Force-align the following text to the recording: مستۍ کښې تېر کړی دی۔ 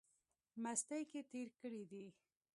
مستۍ 0.63 1.03
کښې 1.11 1.21
تېر 1.31 1.47
کړی 1.61 1.81
دی۔ 1.91 2.05